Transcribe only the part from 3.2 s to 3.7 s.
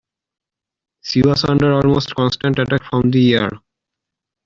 air.